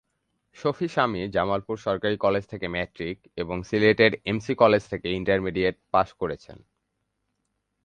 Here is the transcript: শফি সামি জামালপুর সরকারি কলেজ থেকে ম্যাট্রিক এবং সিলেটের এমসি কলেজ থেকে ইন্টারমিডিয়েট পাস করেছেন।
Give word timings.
শফি 0.55 0.87
সামি 0.87 1.21
জামালপুর 1.29 1.77
সরকারি 1.77 2.15
কলেজ 2.17 2.43
থেকে 2.47 2.67
ম্যাট্রিক 2.67 3.17
এবং 3.37 3.57
সিলেটের 3.63 4.13
এমসি 4.25 4.53
কলেজ 4.55 4.83
থেকে 4.89 5.07
ইন্টারমিডিয়েট 5.11 5.75
পাস 5.91 6.09
করেছেন। 6.13 6.57